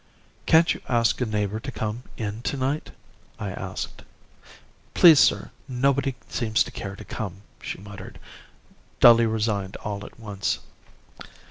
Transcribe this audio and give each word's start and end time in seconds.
"'Can't 0.47 0.73
you 0.73 0.81
ask 0.89 1.21
a 1.21 1.27
neighbour 1.27 1.59
to 1.59 1.71
come 1.71 2.01
in 2.17 2.41
tonight?' 2.41 2.89
I 3.37 3.51
asked. 3.51 4.01
"'Please, 4.95 5.19
sir, 5.19 5.51
nobody 5.67 6.15
seems 6.27 6.63
to 6.63 6.71
care 6.71 6.95
to 6.95 7.05
come,' 7.05 7.43
she 7.61 7.77
muttered, 7.77 8.17
dully 8.99 9.27
resigned 9.27 9.75
all 9.75 10.03
at 10.03 10.19
once. 10.19 10.57